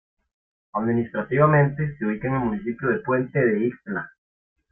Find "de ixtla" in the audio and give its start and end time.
3.39-4.11